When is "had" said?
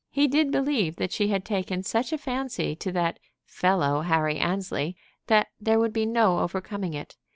1.27-1.45